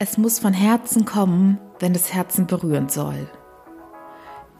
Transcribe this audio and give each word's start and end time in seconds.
Es 0.00 0.16
muss 0.16 0.38
von 0.38 0.52
Herzen 0.52 1.04
kommen, 1.04 1.58
wenn 1.80 1.92
das 1.92 2.14
Herzen 2.14 2.46
berühren 2.46 2.88
soll. 2.88 3.28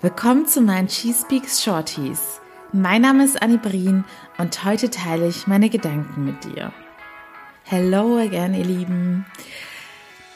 Willkommen 0.00 0.48
zu 0.48 0.60
meinen 0.60 0.88
She 0.88 1.14
Speaks 1.14 1.62
Shorties. 1.62 2.40
Mein 2.72 3.02
Name 3.02 3.22
ist 3.22 3.40
Annie 3.40 3.58
Brien 3.58 4.04
und 4.38 4.64
heute 4.64 4.90
teile 4.90 5.28
ich 5.28 5.46
meine 5.46 5.70
Gedanken 5.70 6.24
mit 6.24 6.42
dir. 6.42 6.72
Hello 7.62 8.18
again, 8.18 8.52
ihr 8.52 8.64
Lieben. 8.64 9.26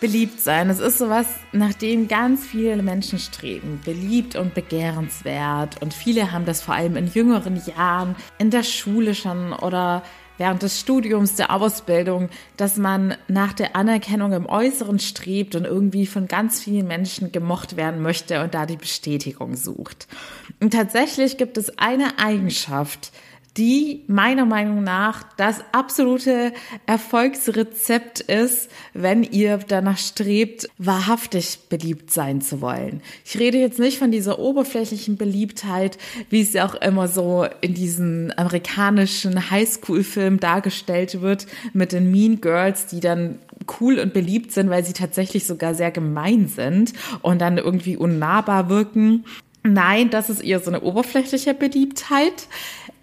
Beliebt 0.00 0.40
sein, 0.40 0.70
es 0.70 0.78
ist 0.78 0.98
sowas, 0.98 1.26
nach 1.50 1.74
dem 1.74 2.06
ganz 2.06 2.46
viele 2.46 2.80
Menschen 2.80 3.18
streben. 3.18 3.80
Beliebt 3.84 4.36
und 4.36 4.54
begehrenswert. 4.54 5.82
Und 5.82 5.94
viele 5.94 6.30
haben 6.30 6.44
das 6.44 6.62
vor 6.62 6.74
allem 6.74 6.96
in 6.96 7.08
jüngeren 7.08 7.60
Jahren 7.66 8.14
in 8.38 8.50
der 8.50 8.62
Schule 8.62 9.16
schon 9.16 9.52
oder 9.52 10.04
während 10.38 10.62
des 10.62 10.80
Studiums, 10.80 11.34
der 11.36 11.50
Ausbildung, 11.52 12.28
dass 12.56 12.76
man 12.76 13.16
nach 13.28 13.52
der 13.52 13.76
Anerkennung 13.76 14.32
im 14.32 14.46
Äußeren 14.46 14.98
strebt 14.98 15.54
und 15.54 15.64
irgendwie 15.64 16.06
von 16.06 16.28
ganz 16.28 16.60
vielen 16.60 16.86
Menschen 16.86 17.32
gemocht 17.32 17.76
werden 17.76 18.02
möchte 18.02 18.42
und 18.42 18.54
da 18.54 18.66
die 18.66 18.76
Bestätigung 18.76 19.56
sucht. 19.56 20.08
Und 20.60 20.72
tatsächlich 20.72 21.36
gibt 21.36 21.58
es 21.58 21.78
eine 21.78 22.18
Eigenschaft, 22.18 23.12
die 23.56 24.04
meiner 24.06 24.46
Meinung 24.46 24.82
nach 24.82 25.24
das 25.36 25.62
absolute 25.72 26.52
Erfolgsrezept 26.86 28.20
ist, 28.20 28.70
wenn 28.94 29.24
ihr 29.24 29.58
danach 29.58 29.98
strebt, 29.98 30.68
wahrhaftig 30.78 31.58
beliebt 31.68 32.10
sein 32.10 32.40
zu 32.40 32.60
wollen. 32.62 33.02
Ich 33.24 33.38
rede 33.38 33.58
jetzt 33.58 33.78
nicht 33.78 33.98
von 33.98 34.10
dieser 34.10 34.38
oberflächlichen 34.38 35.16
Beliebtheit, 35.16 35.98
wie 36.30 36.40
es 36.40 36.54
ja 36.54 36.66
auch 36.66 36.74
immer 36.76 37.08
so 37.08 37.46
in 37.60 37.74
diesen 37.74 38.36
amerikanischen 38.38 39.50
Highschool-Filmen 39.50 40.40
dargestellt 40.40 41.20
wird, 41.20 41.46
mit 41.74 41.92
den 41.92 42.10
Mean 42.10 42.40
Girls, 42.40 42.86
die 42.86 43.00
dann 43.00 43.38
cool 43.80 43.98
und 43.98 44.14
beliebt 44.14 44.52
sind, 44.52 44.70
weil 44.70 44.84
sie 44.84 44.94
tatsächlich 44.94 45.46
sogar 45.46 45.74
sehr 45.74 45.90
gemein 45.90 46.48
sind 46.48 46.94
und 47.20 47.40
dann 47.40 47.58
irgendwie 47.58 47.96
unnahbar 47.96 48.68
wirken. 48.68 49.24
Nein, 49.64 50.10
das 50.10 50.28
ist 50.28 50.42
eher 50.42 50.58
so 50.58 50.70
eine 50.70 50.80
oberflächliche 50.80 51.54
Beliebtheit 51.54 52.48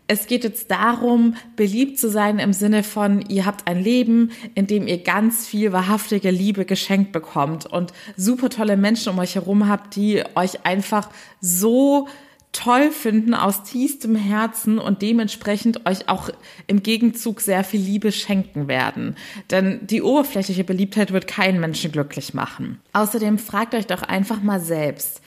es 0.10 0.26
geht 0.26 0.44
jetzt 0.44 0.72
darum, 0.72 1.36
beliebt 1.56 2.00
zu 2.00 2.10
sein 2.10 2.40
im 2.40 2.52
Sinne 2.52 2.82
von, 2.82 3.22
ihr 3.30 3.46
habt 3.46 3.68
ein 3.68 3.82
Leben, 3.82 4.32
in 4.56 4.66
dem 4.66 4.88
ihr 4.88 5.04
ganz 5.04 5.46
viel 5.46 5.72
wahrhaftige 5.72 6.32
Liebe 6.32 6.66
geschenkt 6.66 7.12
bekommt 7.12 7.68
und 7.68 7.94
super 8.18 8.50
tolle 8.50 8.76
Menschen 8.76 9.14
um 9.14 9.20
euch 9.20 9.36
herum 9.36 9.70
habt, 9.70 9.96
die 9.96 10.24
euch 10.34 10.66
einfach 10.66 11.10
so 11.42 12.08
toll 12.54 12.90
finden 12.90 13.36
aus 13.36 13.62
tiefstem 13.62 14.16
Herzen 14.16 14.80
und 14.80 15.04
dementsprechend 15.04 15.86
euch 15.86 16.10
auch 16.10 16.32
im 16.66 16.82
Gegenzug 16.82 17.40
sehr 17.40 17.64
viel 17.64 17.80
Liebe 17.80 18.12
schenken 18.12 18.68
werden. 18.68 19.16
Denn 19.52 19.86
die 19.86 20.02
oberflächliche 20.02 20.64
Beliebtheit 20.64 21.14
wird 21.14 21.28
keinen 21.28 21.60
Menschen 21.60 21.92
glücklich 21.92 22.34
machen. 22.34 22.82
Außerdem 22.94 23.38
fragt 23.38 23.76
euch 23.76 23.86
doch 23.86 24.02
einfach 24.02 24.42
mal 24.42 24.60
selbst, 24.60 25.22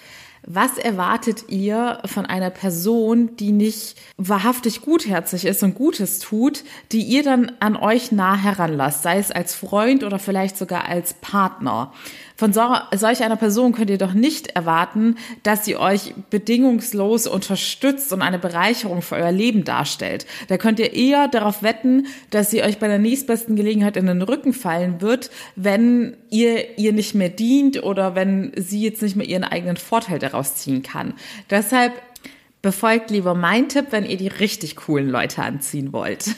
was 0.44 0.76
erwartet 0.76 1.44
ihr 1.48 2.00
von 2.04 2.26
einer 2.26 2.50
Person, 2.50 3.36
die 3.36 3.52
nicht 3.52 3.96
wahrhaftig 4.16 4.82
gutherzig 4.82 5.44
ist 5.44 5.62
und 5.62 5.76
Gutes 5.76 6.18
tut, 6.18 6.64
die 6.90 7.02
ihr 7.02 7.22
dann 7.22 7.52
an 7.60 7.76
euch 7.76 8.10
nah 8.10 8.36
heranlasst, 8.36 9.02
sei 9.02 9.18
es 9.18 9.30
als 9.30 9.54
Freund 9.54 10.02
oder 10.02 10.18
vielleicht 10.18 10.56
sogar 10.56 10.86
als 10.86 11.14
Partner? 11.14 11.92
Von 12.42 12.52
so, 12.52 12.74
solch 12.92 13.22
einer 13.22 13.36
Person 13.36 13.70
könnt 13.70 13.88
ihr 13.88 13.98
doch 13.98 14.14
nicht 14.14 14.48
erwarten, 14.48 15.14
dass 15.44 15.64
sie 15.64 15.76
euch 15.76 16.12
bedingungslos 16.28 17.28
unterstützt 17.28 18.12
und 18.12 18.20
eine 18.20 18.40
Bereicherung 18.40 19.00
für 19.00 19.14
euer 19.14 19.30
Leben 19.30 19.62
darstellt. 19.62 20.26
Da 20.48 20.56
könnt 20.56 20.80
ihr 20.80 20.92
eher 20.92 21.28
darauf 21.28 21.62
wetten, 21.62 22.08
dass 22.30 22.50
sie 22.50 22.64
euch 22.64 22.80
bei 22.80 22.88
der 22.88 22.98
nächstbesten 22.98 23.54
Gelegenheit 23.54 23.96
in 23.96 24.06
den 24.06 24.22
Rücken 24.22 24.54
fallen 24.54 25.00
wird, 25.00 25.30
wenn 25.54 26.16
ihr 26.30 26.80
ihr 26.80 26.92
nicht 26.92 27.14
mehr 27.14 27.28
dient 27.28 27.84
oder 27.84 28.16
wenn 28.16 28.50
sie 28.56 28.82
jetzt 28.82 29.02
nicht 29.02 29.14
mehr 29.14 29.28
ihren 29.28 29.44
eigenen 29.44 29.76
Vorteil 29.76 30.18
daraus 30.18 30.56
ziehen 30.56 30.82
kann. 30.82 31.14
Deshalb 31.48 31.92
Befolgt 32.62 33.10
lieber 33.10 33.34
mein 33.34 33.68
Tipp, 33.68 33.88
wenn 33.90 34.06
ihr 34.06 34.16
die 34.16 34.28
richtig 34.28 34.76
coolen 34.76 35.08
Leute 35.08 35.42
anziehen 35.42 35.92
wollt. 35.92 36.30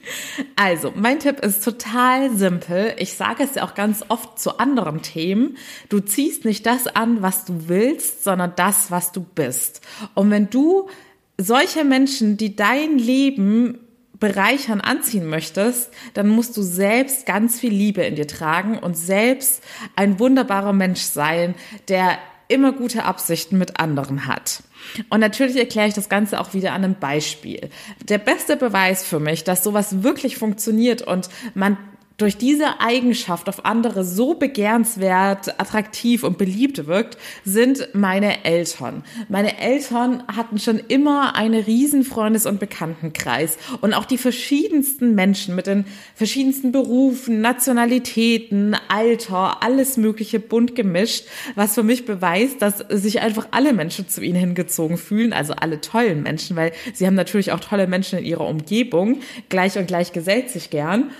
also, 0.56 0.92
mein 0.94 1.18
Tipp 1.18 1.40
ist 1.40 1.64
total 1.64 2.30
simpel. 2.36 2.94
Ich 2.98 3.14
sage 3.14 3.42
es 3.42 3.56
ja 3.56 3.64
auch 3.64 3.74
ganz 3.74 4.04
oft 4.08 4.38
zu 4.38 4.58
anderen 4.58 5.02
Themen. 5.02 5.56
Du 5.88 5.98
ziehst 5.98 6.44
nicht 6.44 6.66
das 6.66 6.86
an, 6.86 7.20
was 7.20 7.44
du 7.44 7.68
willst, 7.68 8.22
sondern 8.22 8.52
das, 8.54 8.92
was 8.92 9.10
du 9.10 9.22
bist. 9.22 9.80
Und 10.14 10.30
wenn 10.30 10.50
du 10.50 10.88
solche 11.36 11.82
Menschen, 11.82 12.36
die 12.36 12.54
dein 12.54 12.96
Leben 12.96 13.80
bereichern, 14.20 14.80
anziehen 14.80 15.26
möchtest, 15.26 15.92
dann 16.14 16.28
musst 16.28 16.56
du 16.56 16.62
selbst 16.62 17.26
ganz 17.26 17.58
viel 17.58 17.72
Liebe 17.72 18.02
in 18.02 18.14
dir 18.14 18.28
tragen 18.28 18.78
und 18.78 18.96
selbst 18.96 19.64
ein 19.96 20.20
wunderbarer 20.20 20.72
Mensch 20.72 21.00
sein, 21.00 21.56
der 21.88 22.18
immer 22.46 22.70
gute 22.70 23.04
Absichten 23.04 23.58
mit 23.58 23.80
anderen 23.80 24.28
hat. 24.28 24.62
Und 25.08 25.20
natürlich 25.20 25.56
erkläre 25.56 25.88
ich 25.88 25.94
das 25.94 26.08
Ganze 26.08 26.40
auch 26.40 26.54
wieder 26.54 26.72
an 26.72 26.84
einem 26.84 26.94
Beispiel. 26.94 27.70
Der 28.08 28.18
beste 28.18 28.56
Beweis 28.56 29.04
für 29.04 29.20
mich, 29.20 29.44
dass 29.44 29.62
sowas 29.62 30.02
wirklich 30.02 30.36
funktioniert 30.36 31.02
und 31.02 31.28
man 31.54 31.76
durch 32.16 32.36
diese 32.36 32.80
Eigenschaft 32.80 33.48
auf 33.48 33.64
andere 33.64 34.04
so 34.04 34.34
begehrenswert, 34.34 35.60
attraktiv 35.60 36.22
und 36.24 36.38
beliebt 36.38 36.86
wirkt, 36.86 37.18
sind 37.44 37.88
meine 37.92 38.44
Eltern. 38.44 39.04
Meine 39.28 39.58
Eltern 39.58 40.22
hatten 40.34 40.58
schon 40.58 40.78
immer 40.78 41.34
einen 41.36 41.62
riesen 41.62 42.04
Freundes- 42.04 42.46
und 42.46 42.60
Bekanntenkreis 42.60 43.58
und 43.80 43.94
auch 43.94 44.04
die 44.04 44.18
verschiedensten 44.18 45.14
Menschen 45.14 45.54
mit 45.54 45.66
den 45.66 45.84
verschiedensten 46.14 46.72
Berufen, 46.72 47.40
Nationalitäten, 47.40 48.76
Alter, 48.88 49.62
alles 49.62 49.96
mögliche 49.96 50.40
bunt 50.40 50.74
gemischt, 50.74 51.26
was 51.54 51.74
für 51.74 51.82
mich 51.82 52.04
beweist, 52.04 52.62
dass 52.62 52.78
sich 52.88 53.20
einfach 53.20 53.48
alle 53.50 53.72
Menschen 53.72 54.08
zu 54.08 54.22
ihnen 54.22 54.38
hingezogen 54.38 54.98
fühlen, 54.98 55.32
also 55.32 55.54
alle 55.54 55.80
tollen 55.80 56.22
Menschen, 56.22 56.56
weil 56.56 56.72
sie 56.92 57.06
haben 57.06 57.14
natürlich 57.14 57.52
auch 57.52 57.60
tolle 57.60 57.86
Menschen 57.86 58.18
in 58.18 58.24
ihrer 58.24 58.46
Umgebung, 58.46 59.20
gleich 59.48 59.78
und 59.78 59.86
gleich 59.86 60.12
gesellt 60.12 60.50
sich 60.50 60.70
gern. 60.70 61.10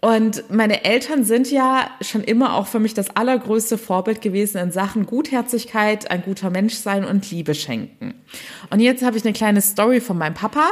Und 0.00 0.50
meine 0.50 0.84
Eltern 0.84 1.24
sind 1.24 1.50
ja 1.50 1.90
schon 2.00 2.24
immer 2.24 2.54
auch 2.54 2.66
für 2.66 2.78
mich 2.78 2.94
das 2.94 3.14
allergrößte 3.16 3.76
Vorbild 3.76 4.22
gewesen 4.22 4.56
in 4.58 4.72
Sachen 4.72 5.04
Gutherzigkeit, 5.04 6.10
ein 6.10 6.22
guter 6.22 6.50
Mensch 6.50 6.74
sein 6.74 7.04
und 7.04 7.30
Liebe 7.30 7.54
schenken. 7.54 8.14
Und 8.70 8.80
jetzt 8.80 9.04
habe 9.04 9.18
ich 9.18 9.24
eine 9.24 9.34
kleine 9.34 9.60
Story 9.60 10.00
von 10.00 10.16
meinem 10.16 10.34
Papa. 10.34 10.70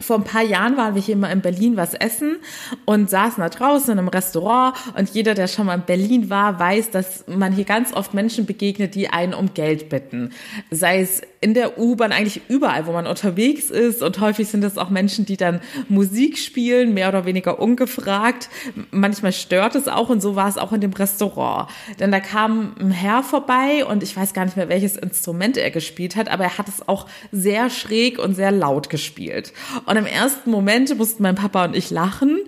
Vor 0.00 0.16
ein 0.16 0.24
paar 0.24 0.42
Jahren 0.42 0.76
waren 0.76 0.96
wir 0.96 1.02
hier 1.02 1.14
mal 1.16 1.30
in 1.30 1.40
Berlin 1.40 1.76
was 1.76 1.94
essen 1.94 2.38
und 2.84 3.08
saßen 3.08 3.40
da 3.40 3.48
draußen 3.48 3.92
in 3.92 3.98
einem 3.98 4.08
Restaurant 4.08 4.76
und 4.98 5.08
jeder, 5.10 5.34
der 5.34 5.46
schon 5.46 5.66
mal 5.66 5.76
in 5.76 5.82
Berlin 5.82 6.30
war, 6.30 6.58
weiß, 6.58 6.90
dass 6.90 7.24
man 7.28 7.52
hier 7.52 7.64
ganz 7.64 7.92
oft 7.92 8.12
Menschen 8.12 8.44
begegnet, 8.44 8.96
die 8.96 9.08
einen 9.08 9.34
um 9.34 9.54
Geld 9.54 9.88
bitten. 9.88 10.32
Sei 10.72 11.00
es 11.00 11.22
in 11.44 11.52
der 11.52 11.78
U-Bahn, 11.78 12.10
eigentlich 12.10 12.40
überall, 12.48 12.86
wo 12.86 12.92
man 12.92 13.06
unterwegs 13.06 13.68
ist 13.68 14.02
und 14.02 14.18
häufig 14.18 14.48
sind 14.48 14.64
es 14.64 14.78
auch 14.78 14.88
Menschen, 14.88 15.26
die 15.26 15.36
dann 15.36 15.60
Musik 15.90 16.38
spielen, 16.38 16.94
mehr 16.94 17.10
oder 17.10 17.26
weniger 17.26 17.58
ungefragt. 17.58 18.48
Manchmal 18.90 19.34
stört 19.34 19.74
es 19.74 19.86
auch 19.86 20.08
und 20.08 20.22
so 20.22 20.36
war 20.36 20.48
es 20.48 20.56
auch 20.56 20.72
in 20.72 20.80
dem 20.80 20.94
Restaurant. 20.94 21.68
Denn 22.00 22.10
da 22.10 22.20
kam 22.20 22.74
ein 22.80 22.92
Herr 22.92 23.22
vorbei 23.22 23.84
und 23.84 24.02
ich 24.02 24.16
weiß 24.16 24.32
gar 24.32 24.46
nicht 24.46 24.56
mehr, 24.56 24.70
welches 24.70 24.96
Instrument 24.96 25.58
er 25.58 25.70
gespielt 25.70 26.16
hat, 26.16 26.30
aber 26.30 26.44
er 26.44 26.56
hat 26.56 26.66
es 26.66 26.88
auch 26.88 27.06
sehr 27.30 27.68
schräg 27.68 28.18
und 28.18 28.34
sehr 28.34 28.50
laut 28.50 28.88
gespielt. 28.88 29.52
Und 29.84 29.98
im 29.98 30.06
ersten 30.06 30.50
Moment 30.50 30.96
mussten 30.96 31.22
mein 31.22 31.34
Papa 31.34 31.66
und 31.66 31.76
ich 31.76 31.90
lachen. 31.90 32.40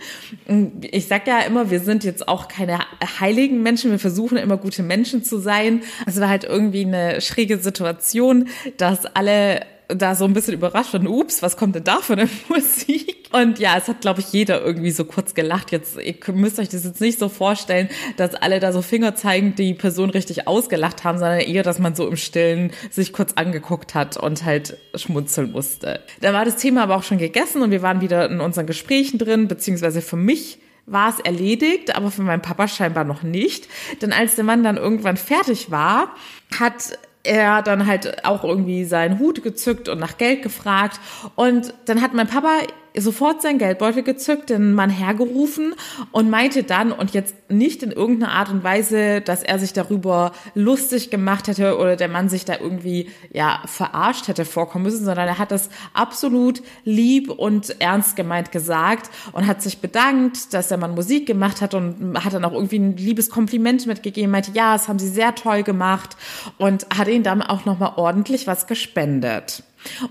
Ich 0.80 1.06
sag 1.06 1.26
ja 1.26 1.40
immer, 1.40 1.70
wir 1.70 1.80
sind 1.80 2.02
jetzt 2.02 2.28
auch 2.28 2.48
keine 2.48 2.78
heiligen 3.20 3.62
Menschen, 3.62 3.90
wir 3.90 3.98
versuchen 3.98 4.38
immer 4.38 4.56
gute 4.56 4.82
Menschen 4.82 5.22
zu 5.22 5.38
sein. 5.38 5.82
Es 6.06 6.18
war 6.18 6.30
halt 6.30 6.44
irgendwie 6.44 6.86
eine 6.86 7.20
schräge 7.20 7.58
Situation, 7.58 8.48
dass 8.90 9.06
alle 9.16 9.66
da 9.88 10.14
so 10.14 10.24
ein 10.24 10.32
bisschen 10.32 10.54
überrascht 10.54 10.94
und 10.94 11.06
ups, 11.06 11.42
was 11.42 11.56
kommt 11.56 11.74
denn 11.74 11.84
da 11.84 11.98
für 11.98 12.14
eine 12.14 12.28
Musik? 12.48 13.28
Und 13.32 13.58
ja, 13.58 13.76
es 13.76 13.88
hat, 13.88 14.00
glaube 14.00 14.20
ich, 14.20 14.32
jeder 14.32 14.64
irgendwie 14.64 14.90
so 14.90 15.04
kurz 15.04 15.34
gelacht. 15.34 15.72
Jetzt, 15.72 15.98
ihr 16.00 16.14
müsst 16.32 16.58
euch 16.58 16.68
das 16.68 16.84
jetzt 16.84 17.00
nicht 17.00 17.18
so 17.18 17.28
vorstellen, 17.28 17.88
dass 18.16 18.34
alle 18.34 18.60
da 18.60 18.72
so 18.72 18.82
Finger 18.82 19.14
zeigen, 19.14 19.54
die 19.54 19.74
Person 19.74 20.10
richtig 20.10 20.46
ausgelacht 20.48 21.04
haben, 21.04 21.18
sondern 21.18 21.40
eher, 21.40 21.62
dass 21.62 21.78
man 21.78 21.94
so 21.94 22.06
im 22.08 22.16
Stillen 22.16 22.72
sich 22.90 23.12
kurz 23.12 23.32
angeguckt 23.34 23.94
hat 23.94 24.16
und 24.16 24.44
halt 24.44 24.76
schmunzeln 24.94 25.52
musste. 25.52 26.00
Da 26.20 26.32
war 26.32 26.44
das 26.44 26.56
Thema 26.56 26.84
aber 26.84 26.96
auch 26.96 27.02
schon 27.02 27.18
gegessen 27.18 27.62
und 27.62 27.70
wir 27.70 27.82
waren 27.82 28.00
wieder 28.00 28.28
in 28.30 28.40
unseren 28.40 28.66
Gesprächen 28.66 29.18
drin, 29.18 29.48
beziehungsweise 29.48 30.00
für 30.02 30.16
mich 30.16 30.58
war 30.86 31.10
es 31.10 31.18
erledigt, 31.20 31.96
aber 31.96 32.12
für 32.12 32.22
meinen 32.22 32.42
Papa 32.42 32.68
scheinbar 32.68 33.04
noch 33.04 33.24
nicht. 33.24 33.68
Denn 34.02 34.12
als 34.12 34.36
der 34.36 34.44
Mann 34.44 34.62
dann 34.62 34.76
irgendwann 34.76 35.16
fertig 35.16 35.70
war, 35.70 36.14
hat 36.58 36.96
er 37.26 37.62
dann 37.62 37.86
halt 37.86 38.24
auch 38.24 38.44
irgendwie 38.44 38.84
seinen 38.84 39.18
Hut 39.18 39.42
gezückt 39.42 39.88
und 39.88 39.98
nach 39.98 40.16
Geld 40.16 40.42
gefragt. 40.42 41.00
Und 41.34 41.74
dann 41.86 42.00
hat 42.00 42.14
mein 42.14 42.26
Papa 42.26 42.50
sofort 42.96 43.42
sein 43.42 43.58
Geldbeutel 43.58 44.02
gezückt, 44.02 44.50
den 44.50 44.74
Mann 44.74 44.90
hergerufen 44.90 45.74
und 46.12 46.30
meinte 46.30 46.62
dann, 46.62 46.92
und 46.92 47.12
jetzt 47.12 47.34
nicht 47.50 47.82
in 47.82 47.90
irgendeiner 47.90 48.32
Art 48.32 48.50
und 48.50 48.64
Weise, 48.64 49.20
dass 49.20 49.42
er 49.42 49.58
sich 49.58 49.72
darüber 49.72 50.32
lustig 50.54 51.10
gemacht 51.10 51.48
hätte 51.48 51.78
oder 51.78 51.96
der 51.96 52.08
Mann 52.08 52.28
sich 52.28 52.44
da 52.44 52.54
irgendwie, 52.58 53.10
ja, 53.32 53.62
verarscht 53.66 54.28
hätte 54.28 54.44
vorkommen 54.44 54.84
müssen, 54.84 55.04
sondern 55.04 55.28
er 55.28 55.38
hat 55.38 55.50
das 55.50 55.68
absolut 55.94 56.62
lieb 56.84 57.30
und 57.30 57.80
ernst 57.80 58.16
gemeint 58.16 58.52
gesagt 58.52 59.10
und 59.32 59.46
hat 59.46 59.62
sich 59.62 59.78
bedankt, 59.78 60.54
dass 60.54 60.68
der 60.68 60.78
Mann 60.78 60.94
Musik 60.94 61.26
gemacht 61.26 61.60
hat 61.60 61.74
und 61.74 62.24
hat 62.24 62.32
dann 62.32 62.44
auch 62.44 62.52
irgendwie 62.52 62.78
ein 62.78 62.96
liebes 62.96 63.30
Kompliment 63.30 63.86
mitgegeben, 63.86 64.30
meinte, 64.30 64.52
ja, 64.52 64.72
das 64.72 64.88
haben 64.88 64.98
sie 64.98 65.08
sehr 65.08 65.34
toll 65.34 65.62
gemacht 65.62 66.16
und 66.58 66.86
hat 66.96 67.08
ihnen 67.08 67.24
dann 67.24 67.42
auch 67.42 67.64
nochmal 67.64 67.92
ordentlich 67.96 68.46
was 68.46 68.66
gespendet. 68.66 69.62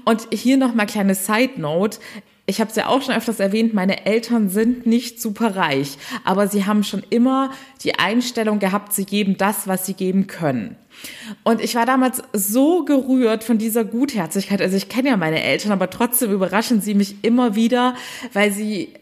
Und 0.06 0.28
hier 0.32 0.58
nochmal 0.58 0.86
kleine 0.86 1.16
Side 1.16 1.60
Note 1.60 2.00
ich 2.47 2.59
habe 2.62 2.69
es 2.69 2.75
ja 2.75 2.88
auch 2.88 3.01
schon 3.01 3.15
öfters 3.15 3.39
erwähnt, 3.39 3.74
meine 3.74 4.06
Eltern 4.06 4.50
sind 4.50 4.86
nicht 4.86 5.19
super 5.21 5.56
reich, 5.56 5.97
aber 6.24 6.47
sie 6.47 6.65
haben 6.65 6.83
schon 6.83 7.03
immer 7.09 7.51
die 7.83 7.95
Einstellung 7.95 8.59
gehabt, 8.59 8.94
sie 8.94 9.06
geben 9.06 9.38
das, 9.38 9.68
was 9.68 9.86
sie 9.86 9.95
geben 9.95 10.27
können. 10.27 10.75
Und 11.44 11.62
ich 11.62 11.75
war 11.75 11.86
damals 11.86 12.21
so 12.33 12.86
gerührt 12.86 13.44
von 13.44 13.57
dieser 13.57 13.83
Gutherzigkeit. 13.83 14.62
Also 14.62 14.77
ich 14.77 14.89
kenne 14.89 15.09
ja 15.09 15.18
meine 15.18 15.42
Eltern, 15.42 15.71
aber 15.71 15.89
trotzdem 15.89 16.31
überraschen 16.31 16.81
sie 16.81 16.94
mich 16.94 17.24
immer 17.24 17.56
wieder, 17.56 17.95
weil 18.33 18.51
sie 18.51 18.94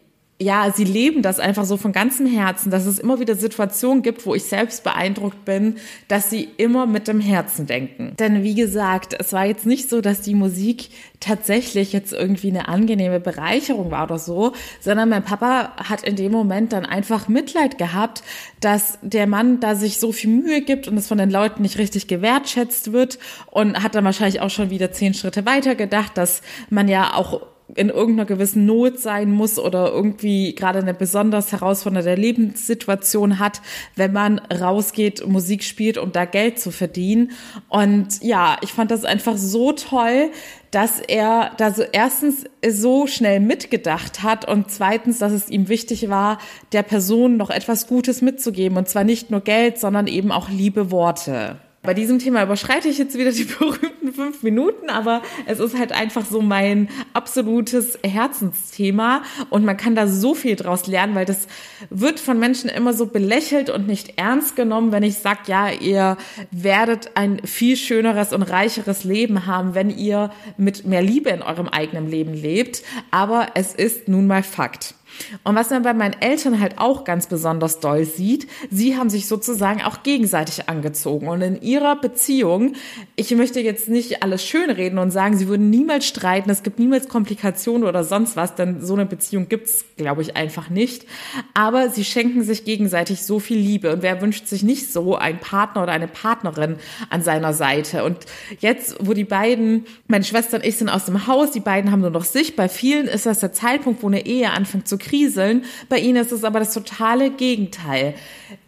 ja, 0.44 0.72
sie 0.76 0.84
leben 0.84 1.22
das 1.22 1.40
einfach 1.40 1.66
so 1.66 1.78
von 1.78 1.92
ganzem 1.92 2.28
Herzen, 2.28 2.70
dass 2.70 2.86
es 2.86 3.00
immer 3.00 3.20
wieder 3.20 3.36
Situationen 3.36 4.04
gibt, 4.04 4.26
wo 4.26 4.36
ich 4.36 4.44
selbst 4.44 4.84
beeindruckt 4.84 5.46
bin, 5.46 5.78
dass 6.08 6.30
sie 6.30 6.50
immer 6.58 6.86
mit 6.86 7.08
dem 7.08 7.20
Herzen 7.20 7.66
denken. 7.66 8.14
Denn 8.20 8.44
wie 8.44 8.56
gesagt, 8.56 9.16
es 9.18 9.34
war 9.34 9.46
jetzt 9.46 9.66
nicht 9.66 9.90
so, 9.90 10.02
dass 10.02 10.22
die 10.22 10.36
Musik 10.36 10.90
tatsächlich 11.20 11.94
jetzt 11.94 12.12
irgendwie 12.12 12.50
eine 12.50 12.68
angenehme 12.68 13.20
Bereicherung 13.20 13.92
war 13.92 14.04
oder 14.04 14.20
so, 14.20 14.52
sondern 14.82 15.10
mein 15.10 15.24
Papa 15.24 15.72
hat 15.78 16.04
in 16.04 16.18
dem 16.18 16.32
Moment 16.32 16.74
dann 16.74 16.86
einfach 16.86 17.30
Mitleid 17.30 17.78
gehabt, 17.78 18.24
dass 18.60 19.00
der 19.02 19.26
Mann 19.26 19.62
da 19.62 19.76
sich 19.76 20.00
so 20.00 20.12
viel 20.12 20.30
Mühe 20.30 20.62
gibt 20.62 20.88
und 20.88 20.98
es 20.98 21.08
von 21.08 21.18
den 21.18 21.32
Leuten 21.32 21.62
nicht 21.62 21.78
richtig 21.78 22.08
gewertschätzt 22.08 22.92
wird 22.92 23.20
und 23.50 23.82
hat 23.82 23.96
dann 23.96 24.04
wahrscheinlich 24.04 24.42
auch 24.42 24.50
schon 24.50 24.70
wieder 24.70 24.92
zehn 24.92 25.14
Schritte 25.14 25.46
weiter 25.46 25.76
gedacht, 25.76 26.18
dass 26.18 26.42
man 26.70 26.90
ja 26.90 27.14
auch 27.14 27.53
in 27.76 27.90
irgendeiner 27.90 28.26
gewissen 28.26 28.66
Not 28.66 29.00
sein 29.00 29.32
muss 29.32 29.58
oder 29.58 29.92
irgendwie 29.92 30.54
gerade 30.56 30.80
eine 30.80 30.94
besonders 30.94 31.52
herausfordernde 31.52 32.16
Lebenssituation 32.16 33.40
hat, 33.40 33.62
wenn 33.96 34.14
man 34.14 34.40
rausgeht, 34.40 35.26
Musik 35.28 35.64
spielt, 35.64 35.98
um 35.98 36.12
da 36.12 36.26
Geld 36.26 36.60
zu 36.60 36.72
verdienen. 36.72 37.32
Und 37.70 38.22
ja, 38.22 38.58
ich 38.62 38.74
fand 38.74 38.92
das 38.92 39.06
einfach 39.06 39.38
so 39.38 39.72
toll, 39.72 40.32
dass 40.72 41.00
er 41.00 41.52
da 41.58 41.72
so 41.72 41.84
erstens 41.92 42.46
so 42.68 43.06
schnell 43.08 43.40
mitgedacht 43.40 44.24
hat 44.24 44.48
und 44.48 44.72
zweitens, 44.72 45.20
dass 45.20 45.32
es 45.32 45.50
ihm 45.50 45.70
wichtig 45.70 46.10
war, 46.10 46.40
der 46.72 46.84
Person 46.84 47.38
noch 47.38 47.50
etwas 47.50 47.88
Gutes 47.88 48.22
mitzugeben 48.22 48.78
und 48.78 48.90
zwar 48.90 49.04
nicht 49.04 49.30
nur 49.30 49.42
Geld, 49.42 49.80
sondern 49.80 50.08
eben 50.08 50.32
auch 50.32 50.50
liebe 50.50 50.90
Worte. 50.90 51.58
Bei 51.84 51.94
diesem 51.94 52.18
Thema 52.18 52.42
überschreite 52.44 52.88
ich 52.88 52.98
jetzt 52.98 53.18
wieder 53.18 53.34
die 53.34 53.44
berühmten 53.60 54.14
fünf 54.14 54.42
Minuten, 54.42 54.90
aber 54.90 55.22
es 55.46 55.60
ist 55.60 55.78
halt 55.78 55.92
einfach 55.92 56.26
so 56.26 56.42
mein 56.42 56.88
absolutes 57.12 58.00
Herzensthema 58.06 59.24
und 59.50 59.66
man 59.66 59.76
kann 59.76 59.94
da 59.94 60.08
so 60.08 60.34
viel 60.34 60.56
draus 60.56 60.88
lernen, 60.88 61.14
weil 61.14 61.26
das 61.26 61.48
wird 61.90 62.22
von 62.22 62.40
Menschen 62.40 62.70
immer 62.70 62.94
so 62.94 63.08
belächelt 63.08 63.70
und 63.70 63.86
nicht 63.86 64.18
ernst 64.18 64.56
genommen, 64.56 64.94
wenn 64.94 65.04
ich 65.04 65.18
sage, 65.18 65.42
ja, 65.48 65.70
ihr 65.72 66.16
werdet 66.52 67.12
ein 67.16 67.42
viel 67.46 67.76
schöneres 67.76 68.32
und 68.32 68.44
reicheres 68.44 69.04
Leben 69.04 69.46
haben, 69.46 69.76
wenn 69.76 69.90
ihr 69.90 70.32
mit 70.56 70.86
mehr 70.86 71.02
Liebe 71.02 71.32
in 71.32 71.42
eurem 71.42 71.68
eigenen 71.68 72.10
Leben 72.10 72.34
lebt. 72.34 72.84
Aber 73.12 73.48
es 73.56 73.74
ist 73.74 74.08
nun 74.08 74.28
mal 74.28 74.44
Fakt. 74.44 74.96
Und 75.44 75.56
was 75.56 75.70
man 75.70 75.84
bei 75.84 75.94
meinen 75.94 76.16
Eltern 76.22 76.60
halt 76.60 76.78
auch 76.78 77.04
ganz 77.04 77.28
besonders 77.28 77.80
doll 77.80 78.06
sieht, 78.06 78.48
sie 78.70 78.98
haben 78.98 79.10
sich 79.10 79.28
sozusagen 79.28 79.82
auch 79.82 80.04
gegenseitig 80.04 80.70
angezogen. 80.70 81.28
Und 81.28 81.42
in 81.42 81.62
ihrer 81.62 81.96
Beziehung, 81.96 82.76
ich 83.16 83.32
möchte 83.36 83.60
jetzt 83.60 83.90
nicht 83.90 84.24
alles 84.24 84.46
schönreden 84.46 85.00
und 85.00 85.12
sagen, 85.12 85.38
sie 85.38 85.48
würden 85.48 85.70
niemals 85.70 86.06
streiten, 86.06 86.50
es 86.50 86.64
gibt 86.64 86.80
niemals 86.80 87.08
Komplikationen 87.08 87.88
oder 87.88 88.04
sonst 88.04 88.36
was, 88.36 88.56
denn 88.56 88.82
so 88.82 88.94
eine 88.94 89.06
Beziehung 89.06 89.50
gibt's, 89.50 89.86
glaube 89.98 90.22
ich, 90.22 90.36
einfach 90.36 90.70
nicht. 90.70 91.06
Aber 91.54 91.90
sie 91.90 92.04
schenken 92.04 92.44
sich 92.44 92.66
gegenseitig 92.66 93.24
so 93.24 93.40
viel 93.40 93.58
Liebe. 93.58 93.92
Und 93.92 94.02
wer 94.02 94.22
wünscht 94.22 94.48
sich 94.48 94.64
nicht 94.64 94.92
so 94.92 95.16
einen 95.16 95.40
Partner 95.40 95.84
oder 95.84 95.92
eine 95.92 96.08
Partnerin 96.08 96.78
an 97.10 97.22
seiner 97.22 97.54
Seite? 97.54 98.04
Und 98.04 98.18
jetzt, 98.60 98.96
wo 99.00 99.14
die 99.14 99.24
beiden, 99.24 99.86
meine 100.08 100.24
Schwester 100.24 100.58
und 100.58 100.66
ich 100.66 100.78
sind 100.78 100.90
aus 100.90 101.06
dem 101.06 101.28
Haus, 101.28 101.52
die 101.52 101.60
beiden 101.60 101.92
haben 101.92 102.02
nur 102.02 102.10
noch 102.10 102.26
sich, 102.26 102.56
bei 102.56 102.70
vielen 102.70 103.08
ist 103.08 103.26
das 103.26 103.40
der 103.40 103.54
Zeitpunkt, 103.54 104.04
wo 104.04 104.08
eine 104.08 104.26
Ehe 104.26 104.52
anfängt 104.52 104.88
zu 104.88 104.98
kriseln. 105.04 105.66
Bei 105.90 106.00
ihnen 106.00 106.18
ist 106.18 106.32
es 106.32 106.44
aber 106.44 106.60
das 106.60 106.74
totale 106.74 107.30
Gegenteil. 107.30 108.16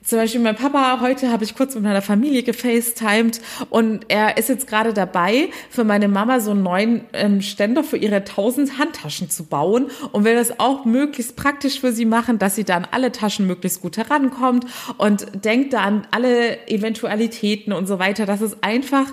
Zum 0.04 0.20
Beispiel 0.20 0.40
mein 0.40 0.56
Papa, 0.56 1.00
heute 1.02 1.32
habe 1.32 1.44
ich 1.44 1.56
kurz 1.56 1.74
mit 1.74 1.84
meiner 1.84 2.04
Familie 2.04 2.44
gefacetimed 2.44 3.42
und 3.72 4.06
er 4.08 4.38
ist 4.38 4.50
jetzt 4.50 4.68
gerade 4.68 4.94
dabei, 4.94 5.50
für 5.72 5.84
meine 5.84 6.08
Mama 6.08 6.40
so 6.42 6.52
einen 6.52 6.62
neuen 6.62 7.06
ähm, 7.14 7.42
Ständer 7.42 7.84
für 7.84 7.98
ihre 7.98 8.18
1000 8.18 8.78
Handtaschen 8.78 9.32
zu 9.32 9.46
bauen 9.46 9.88
und 10.12 10.24
will 10.24 10.36
das 10.36 10.60
auch 10.60 10.86
möglichst 10.86 11.36
praktisch 11.36 11.80
für 11.80 11.92
sie 11.92 12.06
machen, 12.06 12.38
dass 12.38 12.54
sie 12.54 12.64
da 12.64 12.76
an 12.76 12.88
alle 12.92 13.12
Taschen 13.12 13.48
möglichst 13.48 13.82
gut 13.82 13.98
herankommt 13.98 14.68
und 15.00 15.44
denkt 15.44 15.74
da 15.74 15.80
an 15.82 16.06
alle 16.12 16.68
Eventualitäten 16.68 17.74
und 17.74 17.88
so 17.88 17.98
weiter. 17.98 18.28
Das 18.28 18.42
ist 18.42 18.64
einfach 18.64 19.12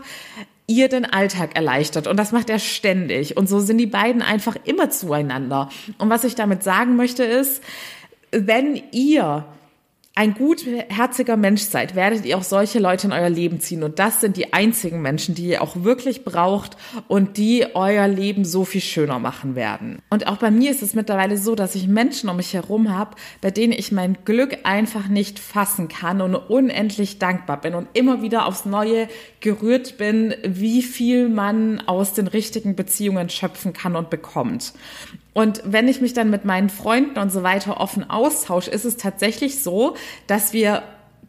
ihr 0.67 0.89
den 0.89 1.05
Alltag 1.05 1.57
erleichtert. 1.57 2.07
Und 2.07 2.17
das 2.17 2.33
macht 2.33 2.51
er 2.51 2.59
ständig. 2.59 3.37
Und 3.37 3.49
so 3.49 3.61
sind 3.61 3.79
die 3.79 3.87
beiden 3.87 4.23
einfach 4.23 4.57
immer 4.65 4.91
zueinander. 4.91 5.69
Und 5.99 6.11
was 6.11 6.25
ich 6.25 6.35
damit 6.35 6.63
sagen 6.63 6.97
möchte 6.97 7.25
ist, 7.25 7.63
wenn 8.31 8.83
ihr 8.93 9.45
ein 10.15 10.35
gutherziger 10.35 11.39
Mensch 11.39 11.63
seid, 11.63 11.95
werdet 11.95 12.27
ihr 12.27 12.37
auch 12.37 12.43
solche 12.43 12.79
Leute 12.79 13.07
in 13.07 13.15
euer 13.15 13.31
Leben 13.31 13.61
ziehen. 13.61 13.83
Und 13.83 13.99
das 13.99 14.21
sind 14.21 14.37
die 14.37 14.53
einzigen 14.53 15.01
Menschen, 15.01 15.35
die 15.35 15.47
ihr 15.47 15.63
auch 15.63 15.85
wirklich 15.85 16.23
braucht 16.23 16.77
und 17.09 17.39
die 17.39 17.67
euer 17.75 18.09
Leben 18.09 18.45
so 18.45 18.67
viel 18.67 18.83
schöner 18.83 19.19
machen 19.19 19.55
werden. 19.55 20.01
Und 20.11 20.27
auch 20.27 20.37
bei 20.37 20.51
mir 20.51 20.71
ist 20.71 20.83
es 20.83 20.93
mittlerweile 20.93 21.39
so, 21.39 21.55
dass 21.55 21.75
ich 21.75 21.89
Menschen 21.89 22.29
um 22.29 22.37
mich 22.37 22.53
herum 22.53 22.95
habe, 22.95 23.17
bei 23.41 23.51
denen 23.51 23.73
ich 23.73 23.91
mein 23.91 24.19
Glück 24.27 24.59
einfach 24.65 25.09
nicht 25.09 25.39
fassen 25.39 25.89
kann 25.89 26.21
und 26.21 26.35
unendlich 26.35 27.19
dankbar 27.19 27.63
bin 27.63 27.75
und 27.75 27.89
immer 27.95 28.21
wieder 28.21 28.45
aufs 28.45 28.67
Neue 28.67 29.09
gerührt 29.41 29.97
bin, 29.97 30.35
wie 30.45 30.83
viel 30.83 31.31
man 31.31 31.81
aus 31.89 32.13
den 32.13 32.27
richtigen 32.27 32.77
Beziehungen 32.77 33.31
schöpfen 33.31 33.73
kann 33.73 33.97
und 33.97 34.11
bekommt. 34.11 34.75
Und 35.35 35.63
wenn 35.65 35.89
ich 35.89 36.01
mich 36.01 36.13
dann 36.13 36.31
mit 36.31 36.45
meinen 36.45 36.69
Freunden 36.69 37.19
und 37.19 37.31
so 37.31 37.43
weiter 37.43 37.81
offen 37.81 38.09
austausche, 38.09 38.71
ist 38.71 38.85
es 38.85 38.97
tatsächlich 38.97 39.63
so, 39.63 39.97
dass 40.27 40.53
wir 40.53 40.83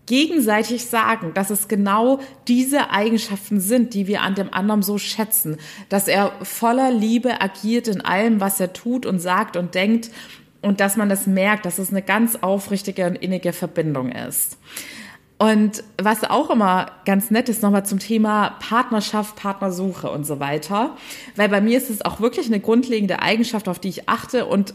gegenseitig 0.05 0.85
sagen, 0.85 1.33
dass 1.33 1.49
es 1.49 1.69
genau 1.69 2.19
diese 2.47 2.91
Eigenschaften 2.91 3.61
sind, 3.61 3.93
die 3.93 4.07
wir 4.07 4.21
an 4.21 4.35
dem 4.35 4.53
anderen 4.53 4.81
so 4.81 4.97
schätzen, 4.97 5.57
dass 5.87 6.09
er 6.09 6.33
voller 6.41 6.91
Liebe 6.91 7.41
agiert 7.41 7.87
in 7.87 8.01
allem, 8.01 8.41
was 8.41 8.59
er 8.59 8.73
tut 8.73 9.05
und 9.05 9.19
sagt 9.19 9.55
und 9.55 9.75
denkt 9.75 10.09
und 10.61 10.81
dass 10.81 10.97
man 10.97 11.07
das 11.07 11.25
merkt, 11.25 11.65
dass 11.65 11.79
es 11.79 11.89
eine 11.89 12.01
ganz 12.01 12.37
aufrichtige 12.41 13.05
und 13.05 13.15
innige 13.15 13.53
Verbindung 13.53 14.11
ist. 14.11 14.57
Und 15.37 15.83
was 16.01 16.23
auch 16.23 16.49
immer 16.49 16.91
ganz 17.05 17.31
nett 17.31 17.49
ist, 17.49 17.63
nochmal 17.63 17.85
zum 17.85 17.99
Thema 17.99 18.51
Partnerschaft, 18.59 19.35
Partnersuche 19.35 20.09
und 20.09 20.25
so 20.25 20.39
weiter. 20.39 20.95
Weil 21.35 21.49
bei 21.49 21.59
mir 21.59 21.77
ist 21.77 21.89
es 21.89 22.03
auch 22.03 22.19
wirklich 22.19 22.47
eine 22.47 22.59
grundlegende 22.59 23.21
Eigenschaft, 23.21 23.67
auf 23.67 23.79
die 23.79 23.89
ich 23.89 24.07
achte 24.07 24.45
und 24.45 24.73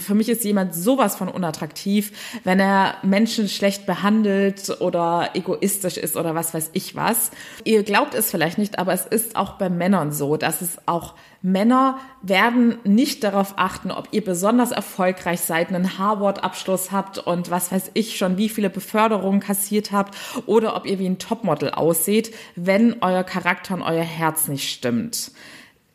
für 0.00 0.14
mich 0.14 0.28
ist 0.28 0.44
jemand 0.44 0.74
sowas 0.74 1.16
von 1.16 1.28
unattraktiv, 1.28 2.12
wenn 2.44 2.60
er 2.60 2.96
Menschen 3.02 3.48
schlecht 3.48 3.86
behandelt 3.86 4.80
oder 4.80 5.30
egoistisch 5.34 5.96
ist 5.96 6.16
oder 6.16 6.34
was 6.34 6.54
weiß 6.54 6.70
ich 6.72 6.96
was. 6.96 7.30
Ihr 7.64 7.82
glaubt 7.82 8.14
es 8.14 8.30
vielleicht 8.30 8.58
nicht, 8.58 8.78
aber 8.78 8.92
es 8.92 9.06
ist 9.06 9.36
auch 9.36 9.54
bei 9.54 9.68
Männern 9.68 10.12
so, 10.12 10.36
dass 10.36 10.62
es 10.62 10.78
auch 10.86 11.14
Männer 11.40 11.98
werden 12.20 12.78
nicht 12.84 13.22
darauf 13.22 13.54
achten, 13.56 13.92
ob 13.92 14.08
ihr 14.10 14.24
besonders 14.24 14.72
erfolgreich 14.72 15.40
seid, 15.40 15.68
einen 15.68 15.98
Harvard-Abschluss 15.98 16.90
habt 16.90 17.18
und 17.18 17.50
was 17.50 17.70
weiß 17.70 17.92
ich 17.94 18.16
schon, 18.16 18.36
wie 18.36 18.48
viele 18.48 18.70
Beförderungen 18.70 19.40
kassiert 19.40 19.92
habt 19.92 20.16
oder 20.46 20.74
ob 20.74 20.84
ihr 20.84 20.98
wie 20.98 21.06
ein 21.06 21.18
Topmodel 21.18 21.70
ausseht, 21.70 22.34
wenn 22.56 22.96
euer 23.02 23.22
Charakter 23.22 23.74
und 23.74 23.82
euer 23.82 24.02
Herz 24.02 24.48
nicht 24.48 24.68
stimmt 24.68 25.30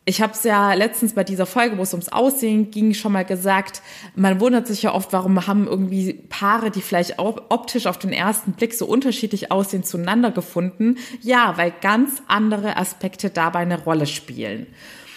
ich 0.06 0.20
habe 0.20 0.34
es 0.34 0.44
ja 0.44 0.74
letztens 0.74 1.14
bei 1.14 1.24
dieser 1.24 1.46
Folge, 1.46 1.78
wo 1.78 1.82
es 1.82 1.94
ums 1.94 2.10
Aussehen 2.10 2.70
ging, 2.70 2.92
schon 2.92 3.12
mal 3.12 3.24
gesagt, 3.24 3.80
man 4.14 4.38
wundert 4.38 4.66
sich 4.66 4.82
ja 4.82 4.92
oft, 4.92 5.12
warum 5.14 5.46
haben 5.46 5.66
irgendwie 5.66 6.12
Paare, 6.12 6.70
die 6.70 6.82
vielleicht 6.82 7.18
optisch 7.18 7.86
auf 7.86 7.98
den 7.98 8.12
ersten 8.12 8.52
Blick 8.52 8.74
so 8.74 8.84
unterschiedlich 8.84 9.50
aussehen, 9.50 9.82
zueinander 9.82 10.30
gefunden. 10.30 10.98
Ja, 11.22 11.56
weil 11.56 11.72
ganz 11.80 12.22
andere 12.28 12.76
Aspekte 12.76 13.30
dabei 13.30 13.60
eine 13.60 13.82
Rolle 13.82 14.06
spielen. 14.06 14.66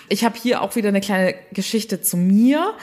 Ich 0.10 0.24
habe 0.24 0.36
hier 0.42 0.62
auch 0.62 0.76
wieder 0.76 0.90
eine 0.90 1.02
kleine 1.02 1.36
Geschichte 1.52 2.02
zu 2.02 2.18
mir. 2.18 2.74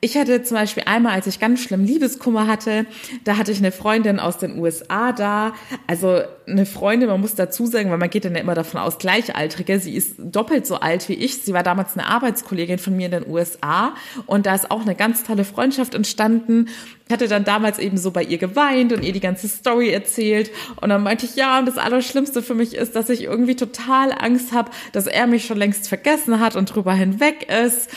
Ich 0.00 0.16
hatte 0.16 0.42
zum 0.42 0.56
Beispiel 0.56 0.82
einmal, 0.86 1.12
als 1.12 1.26
ich 1.26 1.38
ganz 1.38 1.60
schlimm 1.60 1.84
Liebeskummer 1.84 2.46
hatte, 2.46 2.86
da 3.24 3.36
hatte 3.36 3.52
ich 3.52 3.58
eine 3.58 3.72
Freundin 3.72 4.18
aus 4.18 4.38
den 4.38 4.58
USA 4.58 5.12
da. 5.12 5.54
Also 5.86 6.22
eine 6.46 6.66
Freundin, 6.66 7.08
man 7.08 7.20
muss 7.20 7.34
dazu 7.34 7.66
sagen, 7.66 7.90
weil 7.90 7.98
man 7.98 8.10
geht 8.10 8.24
dann 8.24 8.34
ja 8.34 8.40
immer 8.40 8.54
davon 8.54 8.80
aus, 8.80 8.98
Gleichaltrige. 8.98 9.78
Sie 9.78 9.94
ist 9.94 10.14
doppelt 10.18 10.66
so 10.66 10.76
alt 10.76 11.08
wie 11.08 11.14
ich. 11.14 11.42
Sie 11.42 11.52
war 11.52 11.62
damals 11.62 11.96
eine 11.96 12.06
Arbeitskollegin 12.06 12.78
von 12.78 12.96
mir 12.96 13.06
in 13.06 13.12
den 13.12 13.28
USA. 13.28 13.94
Und 14.26 14.46
da 14.46 14.54
ist 14.54 14.70
auch 14.70 14.82
eine 14.82 14.94
ganz 14.94 15.22
tolle 15.22 15.44
Freundschaft 15.44 15.94
entstanden. 15.94 16.68
Ich 17.06 17.12
hatte 17.12 17.28
dann 17.28 17.44
damals 17.44 17.78
eben 17.78 17.98
so 17.98 18.10
bei 18.10 18.22
ihr 18.22 18.38
geweint 18.38 18.92
und 18.92 19.02
ihr 19.02 19.12
die 19.12 19.20
ganze 19.20 19.48
Story 19.48 19.90
erzählt. 19.90 20.50
Und 20.80 20.88
dann 20.90 21.02
meinte 21.02 21.26
ich, 21.26 21.36
ja, 21.36 21.58
und 21.58 21.66
das 21.66 21.78
Allerschlimmste 21.78 22.42
für 22.42 22.54
mich 22.54 22.74
ist, 22.74 22.96
dass 22.96 23.10
ich 23.10 23.24
irgendwie 23.24 23.56
total 23.56 24.12
Angst 24.12 24.52
habe, 24.52 24.70
dass 24.92 25.06
er 25.06 25.26
mich 25.26 25.44
schon 25.44 25.58
längst 25.58 25.88
vergessen 25.88 26.40
hat 26.40 26.56
und 26.56 26.66
drüber 26.74 26.94
hinweg 26.94 27.48
ist. 27.50 27.90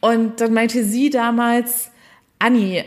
Und 0.00 0.40
dann 0.40 0.54
meinte 0.54 0.84
sie 0.84 1.10
damals, 1.10 1.90
Anni, 2.38 2.84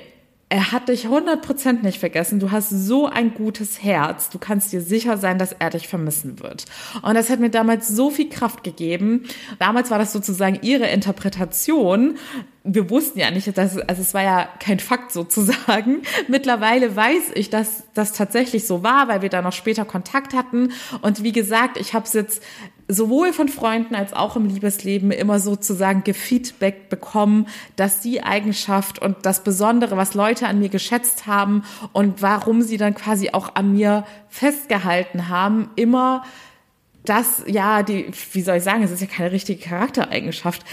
er 0.48 0.72
hat 0.72 0.90
dich 0.90 1.08
100% 1.08 1.82
nicht 1.82 2.00
vergessen. 2.00 2.40
Du 2.40 2.52
hast 2.52 2.70
so 2.70 3.08
ein 3.08 3.34
gutes 3.34 3.82
Herz. 3.82 4.30
Du 4.30 4.38
kannst 4.38 4.72
dir 4.72 4.80
sicher 4.80 5.18
sein, 5.18 5.40
dass 5.40 5.54
er 5.54 5.72
dich 5.72 5.88
vermissen 5.88 6.40
wird. 6.40 6.66
Und 7.02 7.16
das 7.16 7.32
hat 7.32 7.40
mir 7.40 7.50
damals 7.50 7.88
so 7.88 8.12
viel 8.12 8.30
Kraft 8.30 8.64
gegeben. 8.64 9.24
Damals 9.58 9.90
war 9.90 9.98
das 9.98 10.14
sozusagen 10.14 10.60
ihre 10.62 10.86
Interpretation. 10.88 12.18
Wir 12.64 12.92
wussten 12.92 13.20
ja 13.20 13.32
nicht, 13.32 13.58
dass, 13.58 13.78
also 13.78 14.02
es 14.04 14.14
war 14.14 14.22
ja 14.22 14.48
kein 14.60 14.80
Fakt 14.80 15.12
sozusagen. 15.12 16.04
Mittlerweile 16.28 16.96
weiß 16.96 17.32
ich, 17.34 17.50
dass 17.50 17.84
das 17.96 18.14
tatsächlich 18.14 18.68
so 18.68 18.84
war, 18.84 19.08
weil 19.08 19.24
wir 19.24 19.30
da 19.30 19.42
noch 19.42 19.54
später 19.54 19.84
Kontakt 19.84 20.36
hatten. 20.36 20.74
Und 21.02 21.24
wie 21.24 21.32
gesagt, 21.32 21.78
ich 21.78 21.96
habe 21.96 22.06
es 22.06 22.14
jetzt 22.14 22.44
sowohl 22.88 23.34
von 23.34 23.50
Freunden 23.50 23.96
als 23.96 24.14
auch 24.14 24.36
im 24.36 24.46
Liebesleben 24.46 25.12
immer 25.12 25.40
sozusagen 25.40 26.04
gefeedback 26.04 26.90
bekommen, 26.90 27.48
dass 27.76 28.00
die 28.00 28.24
Eigenschaft 28.24 29.00
und 29.00 29.26
das 29.26 29.44
Besondere, 29.44 29.98
was 29.98 30.14
Leute 30.14 30.48
an 30.48 30.60
mir 30.60 30.70
geschätzt 30.70 31.26
haben 31.26 31.64
und 31.94 32.22
warum 32.22 32.62
sie 32.62 32.78
dann 32.78 32.94
quasi 32.94 33.32
auch 33.32 33.56
an 33.56 33.74
mir 33.74 34.06
festgehalten 34.30 35.30
haben, 35.30 35.70
immer 35.76 36.24
das, 37.04 37.44
ja, 37.48 37.84
die, 37.84 38.08
wie 38.34 38.42
soll 38.42 38.58
ich 38.58 38.64
sagen, 38.64 38.84
es 38.84 38.92
ist 38.92 39.02
ja 39.02 39.08
keine 39.08 39.32
richtige 39.32 39.62
Charaktereigenschaft, 39.62 40.64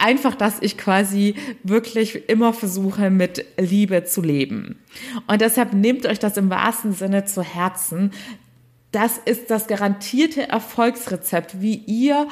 einfach, 0.00 0.34
dass 0.34 0.60
ich 0.60 0.78
quasi 0.78 1.34
wirklich 1.62 2.28
immer 2.28 2.52
versuche, 2.52 3.10
mit 3.10 3.44
Liebe 3.58 4.04
zu 4.04 4.22
leben. 4.22 4.78
Und 5.26 5.40
deshalb 5.40 5.72
nehmt 5.72 6.06
euch 6.06 6.18
das 6.18 6.36
im 6.36 6.50
wahrsten 6.50 6.92
Sinne 6.92 7.24
zu 7.26 7.42
Herzen, 7.42 8.12
das 8.92 9.18
ist 9.18 9.50
das 9.50 9.66
garantierte 9.66 10.48
Erfolgsrezept, 10.48 11.60
wie 11.60 11.76
ihr 11.76 12.28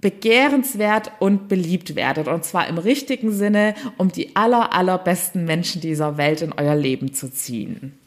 begehrenswert 0.00 1.12
und 1.18 1.48
beliebt 1.48 1.96
werdet. 1.96 2.28
Und 2.28 2.44
zwar 2.44 2.68
im 2.68 2.78
richtigen 2.78 3.32
Sinne, 3.32 3.74
um 3.96 4.10
die 4.12 4.36
aller, 4.36 4.72
allerbesten 4.72 5.44
Menschen 5.44 5.80
dieser 5.80 6.16
Welt 6.16 6.42
in 6.42 6.52
euer 6.52 6.76
Leben 6.76 7.12
zu 7.12 7.30
ziehen. 7.30 7.97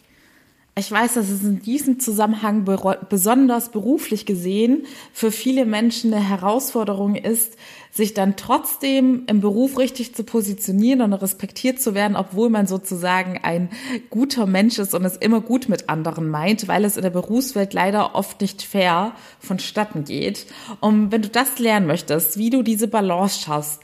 Ich 0.77 0.89
weiß, 0.89 1.15
dass 1.15 1.29
es 1.29 1.43
in 1.43 1.61
diesem 1.61 1.99
Zusammenhang 1.99 2.65
besonders 3.09 3.71
beruflich 3.71 4.25
gesehen 4.25 4.85
für 5.11 5.29
viele 5.29 5.65
Menschen 5.65 6.13
eine 6.13 6.23
Herausforderung 6.23 7.15
ist, 7.15 7.57
sich 7.91 8.13
dann 8.13 8.37
trotzdem 8.37 9.23
im 9.27 9.41
Beruf 9.41 9.77
richtig 9.77 10.15
zu 10.15 10.23
positionieren 10.23 11.01
und 11.01 11.11
respektiert 11.11 11.81
zu 11.81 11.93
werden, 11.93 12.15
obwohl 12.15 12.49
man 12.49 12.67
sozusagen 12.67 13.37
ein 13.43 13.69
guter 14.09 14.45
Mensch 14.45 14.79
ist 14.79 14.95
und 14.95 15.03
es 15.03 15.17
immer 15.17 15.41
gut 15.41 15.67
mit 15.67 15.89
anderen 15.89 16.29
meint, 16.29 16.69
weil 16.69 16.85
es 16.85 16.95
in 16.95 17.03
der 17.03 17.09
Berufswelt 17.09 17.73
leider 17.73 18.15
oft 18.15 18.39
nicht 18.39 18.61
fair 18.61 19.11
vonstatten 19.41 20.05
geht. 20.05 20.45
Und 20.79 21.11
wenn 21.11 21.21
du 21.21 21.27
das 21.27 21.59
lernen 21.59 21.85
möchtest, 21.85 22.37
wie 22.37 22.49
du 22.49 22.63
diese 22.63 22.87
Balance 22.87 23.41
schaffst, 23.41 23.81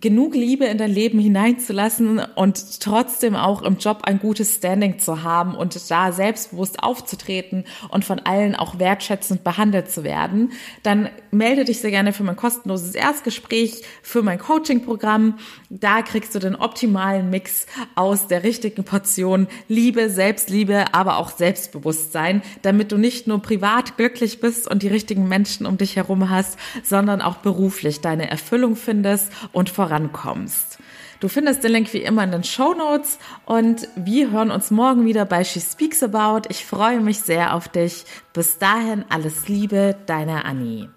genug 0.00 0.34
Liebe 0.34 0.64
in 0.64 0.78
dein 0.78 0.90
Leben 0.90 1.18
hineinzulassen 1.18 2.20
und 2.34 2.80
trotzdem 2.80 3.36
auch 3.36 3.62
im 3.62 3.76
Job 3.76 4.00
ein 4.04 4.18
gutes 4.18 4.56
Standing 4.56 4.98
zu 4.98 5.22
haben 5.22 5.54
und 5.54 5.90
da 5.90 6.12
selbstbewusst 6.12 6.82
aufzutreten 6.82 7.64
und 7.90 8.04
von 8.04 8.18
allen 8.20 8.54
auch 8.54 8.78
wertschätzend 8.78 9.44
behandelt 9.44 9.90
zu 9.90 10.02
werden, 10.02 10.52
dann 10.82 11.10
melde 11.30 11.64
dich 11.64 11.80
sehr 11.80 11.90
gerne 11.90 12.12
für 12.12 12.24
mein 12.24 12.36
kostenloses 12.36 12.94
Erstgespräch, 12.94 13.82
für 14.02 14.22
mein 14.22 14.38
Coaching-Programm. 14.38 15.38
Da 15.68 16.02
kriegst 16.02 16.34
du 16.34 16.38
den 16.38 16.56
optimalen 16.56 17.28
Mix 17.28 17.66
aus 17.94 18.26
der 18.26 18.42
richtigen 18.42 18.84
Portion 18.84 19.48
Liebe, 19.68 20.08
Selbstliebe, 20.08 20.94
aber 20.94 21.18
auch 21.18 21.30
Selbstbewusstsein, 21.30 22.42
damit 22.62 22.92
du 22.92 22.96
nicht 22.96 23.26
nur 23.26 23.42
privat 23.42 23.98
glücklich 23.98 24.40
bist 24.40 24.68
und 24.70 24.82
die 24.82 24.88
richtigen 24.88 25.28
Menschen 25.28 25.66
um 25.66 25.76
dich 25.76 25.96
herum 25.96 26.30
hast, 26.30 26.58
sondern 26.82 27.20
auch 27.20 27.36
beruflich 27.36 28.00
deine 28.00 28.30
Erfüllung 28.30 28.76
findest 28.76 29.30
und 29.52 29.68
vorankommst. 29.90 30.78
Du 31.18 31.28
findest 31.28 31.64
den 31.64 31.72
Link 31.72 31.92
wie 31.92 31.98
immer 31.98 32.24
in 32.24 32.30
den 32.30 32.44
Show 32.44 32.72
Notes 32.72 33.18
und 33.44 33.88
wir 33.96 34.30
hören 34.30 34.50
uns 34.50 34.70
morgen 34.70 35.04
wieder 35.04 35.24
bei 35.26 35.44
She 35.44 35.60
Speaks 35.60 36.02
About. 36.02 36.48
Ich 36.48 36.64
freue 36.64 37.00
mich 37.00 37.20
sehr 37.20 37.54
auf 37.54 37.68
dich. 37.68 38.04
Bis 38.32 38.58
dahin 38.58 39.04
alles 39.10 39.48
Liebe, 39.48 39.96
deine 40.06 40.44
Annie. 40.44 40.88